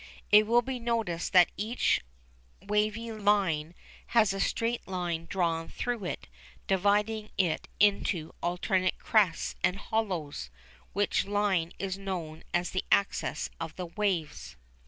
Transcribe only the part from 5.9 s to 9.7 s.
it, dividing it into alternate crests